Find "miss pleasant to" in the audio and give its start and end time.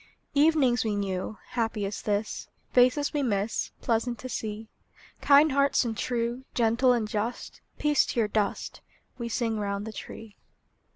3.21-4.29